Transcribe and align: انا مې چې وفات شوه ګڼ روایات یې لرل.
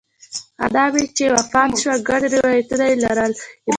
انا 0.63 0.83
مې 0.93 1.03
چې 1.17 1.25
وفات 1.35 1.71
شوه 1.81 1.95
ګڼ 2.09 2.21
روایات 2.35 2.69
یې 2.89 2.95
لرل. 3.03 3.33